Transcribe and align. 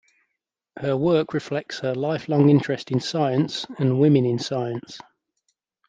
Her 0.79 0.97
work 0.97 1.31
reflects 1.31 1.81
her 1.81 1.93
lifelong 1.93 2.49
interest 2.49 2.89
in 2.89 2.99
science, 3.01 3.67
and 3.77 3.99
women 3.99 4.25
in 4.25 4.39
science. 4.39 4.97